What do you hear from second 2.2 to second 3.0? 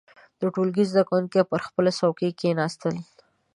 کښېناستل.